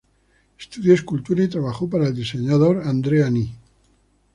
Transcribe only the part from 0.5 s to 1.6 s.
Estudió escultura y